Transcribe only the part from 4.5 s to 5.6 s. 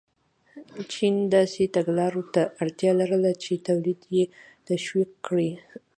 تشویق کړي.